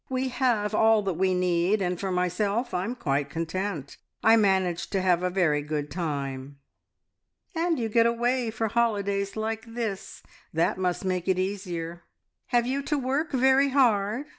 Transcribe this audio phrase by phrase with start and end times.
[0.09, 3.97] We have all that we need, and for myself I'm quite content.
[4.23, 6.57] I manage to have a very good time."
[7.53, 10.23] "And you get away for holidays like this.
[10.51, 12.01] That must make it easier.
[12.47, 14.25] Have you to work very hard?